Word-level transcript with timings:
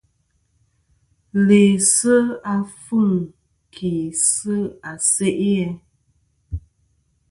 Laysɨ 1.47 2.15
àfuŋ 2.53 3.09
ki 3.73 3.91
sɨ 4.31 4.55
a 4.89 4.91
se'i. 5.11 5.57